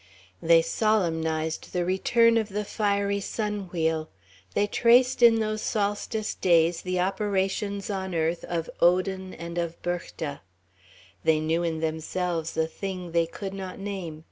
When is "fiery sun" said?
2.65-3.69